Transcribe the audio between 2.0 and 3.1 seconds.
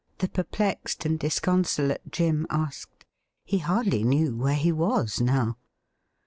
Jim asked.